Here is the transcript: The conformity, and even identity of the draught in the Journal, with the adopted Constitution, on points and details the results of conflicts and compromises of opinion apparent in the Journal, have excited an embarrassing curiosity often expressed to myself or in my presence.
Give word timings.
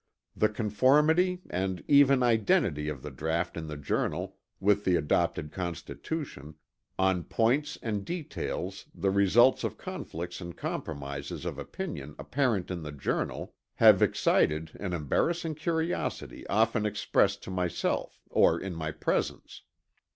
The 0.35 0.49
conformity, 0.49 1.43
and 1.51 1.83
even 1.87 2.23
identity 2.23 2.89
of 2.89 3.03
the 3.03 3.11
draught 3.11 3.55
in 3.55 3.67
the 3.67 3.77
Journal, 3.77 4.35
with 4.59 4.83
the 4.83 4.95
adopted 4.95 5.51
Constitution, 5.51 6.55
on 6.97 7.23
points 7.25 7.77
and 7.83 8.03
details 8.03 8.87
the 8.95 9.11
results 9.11 9.63
of 9.63 9.77
conflicts 9.77 10.41
and 10.41 10.57
compromises 10.57 11.45
of 11.45 11.59
opinion 11.59 12.15
apparent 12.17 12.71
in 12.71 12.81
the 12.81 12.91
Journal, 12.91 13.53
have 13.75 14.01
excited 14.01 14.71
an 14.79 14.93
embarrassing 14.93 15.53
curiosity 15.53 16.47
often 16.47 16.83
expressed 16.87 17.43
to 17.43 17.51
myself 17.51 18.23
or 18.31 18.59
in 18.59 18.73
my 18.73 18.89
presence. 18.91 19.61